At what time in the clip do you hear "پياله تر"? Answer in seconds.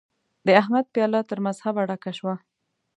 0.93-1.37